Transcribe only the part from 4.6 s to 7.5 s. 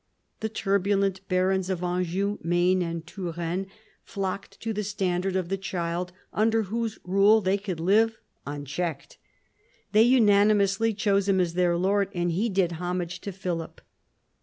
to the standard of the child under whose rule